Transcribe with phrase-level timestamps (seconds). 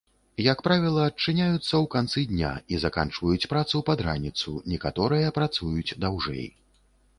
[0.43, 6.45] Як правіла адчыняюцца ў канцы дня і заканчваюць працу пад раніцу, некаторыя працуюць даўжэй.